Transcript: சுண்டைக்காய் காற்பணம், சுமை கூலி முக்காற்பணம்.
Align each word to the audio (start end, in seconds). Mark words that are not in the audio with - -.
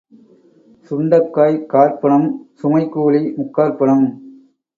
சுண்டைக்காய் 0.91 1.57
காற்பணம், 1.73 2.25
சுமை 2.53 2.83
கூலி 2.89 3.21
முக்காற்பணம். 3.37 4.05